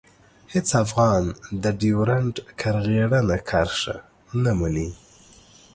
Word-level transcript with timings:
هېڅ 0.53 0.67
افغان 0.83 1.23
د 1.63 1.65
ډیورنډ 1.79 2.35
کرغېړنه 2.59 3.37
کرښه 3.49 3.95
نه 4.43 4.51
مني. 4.59 4.89